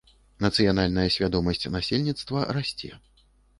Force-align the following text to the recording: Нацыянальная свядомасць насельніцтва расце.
Нацыянальная 0.45 1.03
свядомасць 1.17 1.63
насельніцтва 1.77 2.49
расце. 2.61 2.93